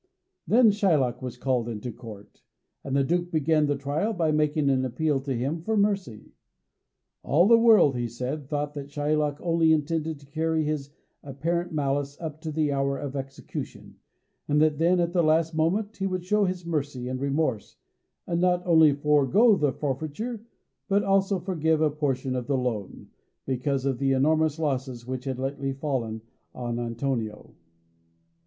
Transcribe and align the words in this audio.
Then 0.47 0.71
Shylock 0.71 1.21
was 1.21 1.37
called 1.37 1.69
into 1.69 1.91
court, 1.91 2.41
and 2.83 2.95
the 2.95 3.03
Duke 3.03 3.29
began 3.29 3.67
the 3.67 3.77
trial 3.77 4.13
by 4.13 4.31
making 4.31 4.67
an 4.67 4.83
appeal 4.83 5.19
to 5.19 5.35
him 5.35 5.61
for 5.61 5.77
mercy. 5.77 6.31
All 7.21 7.45
the 7.47 7.59
world, 7.59 7.95
he 7.95 8.07
said, 8.07 8.49
thought 8.49 8.73
that 8.73 8.89
Shylock 8.89 9.39
only 9.41 9.71
intended 9.71 10.19
to 10.19 10.25
carry 10.25 10.63
his 10.63 10.89
apparent 11.21 11.71
malice 11.71 12.19
up 12.19 12.41
to 12.41 12.51
the 12.51 12.71
hour 12.71 12.97
of 12.97 13.15
execution, 13.15 13.97
and 14.47 14.59
that 14.59 14.79
then, 14.79 14.99
at 14.99 15.13
the 15.13 15.21
last 15.21 15.53
moment, 15.53 15.95
he 15.97 16.07
would 16.07 16.25
show 16.25 16.45
his 16.45 16.65
mercy 16.65 17.07
and 17.07 17.19
remorse, 17.21 17.75
and 18.25 18.41
not 18.41 18.65
only 18.65 18.93
forego 18.93 19.55
the 19.55 19.71
forfeiture, 19.71 20.43
but 20.87 21.03
also 21.03 21.37
forgive 21.39 21.79
a 21.79 21.91
portion 21.91 22.35
of 22.35 22.47
the 22.47 22.57
loan, 22.57 23.09
because 23.45 23.85
of 23.85 23.99
the 23.99 24.13
enormous 24.13 24.57
losses 24.57 25.05
which 25.05 25.25
had 25.25 25.37
lately 25.37 25.73
fallen 25.73 26.23
on 26.55 26.79
Antonio. 26.79 27.53